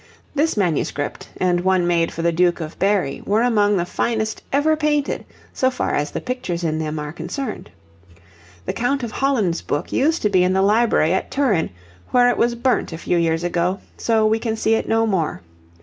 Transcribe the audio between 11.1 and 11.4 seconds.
at